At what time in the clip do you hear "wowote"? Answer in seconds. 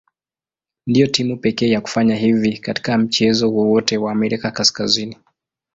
3.53-3.97